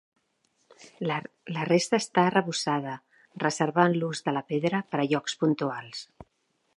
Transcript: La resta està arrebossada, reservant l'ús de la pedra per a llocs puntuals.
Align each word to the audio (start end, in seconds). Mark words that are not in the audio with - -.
La 1.09 1.17
resta 1.69 1.99
està 2.03 2.23
arrebossada, 2.29 2.95
reservant 3.45 3.97
l'ús 4.01 4.25
de 4.31 4.35
la 4.39 4.43
pedra 4.53 4.81
per 4.95 5.03
a 5.05 5.09
llocs 5.13 5.41
puntuals. 5.45 6.03